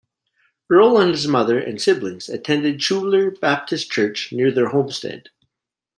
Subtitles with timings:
[0.71, 5.29] Earl and his mother and siblings attended Schuyler Baptist Church near their homestead.